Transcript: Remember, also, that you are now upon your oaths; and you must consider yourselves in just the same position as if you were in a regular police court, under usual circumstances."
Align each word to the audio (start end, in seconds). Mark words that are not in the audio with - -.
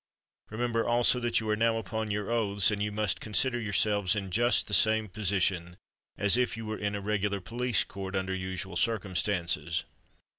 Remember, 0.49 0.83
also, 0.83 1.19
that 1.19 1.39
you 1.39 1.47
are 1.51 1.55
now 1.55 1.77
upon 1.77 2.09
your 2.09 2.31
oaths; 2.31 2.71
and 2.71 2.81
you 2.81 2.91
must 2.91 3.19
consider 3.21 3.59
yourselves 3.59 4.15
in 4.15 4.31
just 4.31 4.67
the 4.67 4.73
same 4.73 5.07
position 5.07 5.77
as 6.17 6.37
if 6.37 6.57
you 6.57 6.65
were 6.65 6.79
in 6.79 6.95
a 6.95 7.01
regular 7.01 7.39
police 7.39 7.83
court, 7.83 8.15
under 8.15 8.33
usual 8.33 8.75
circumstances." 8.75 9.83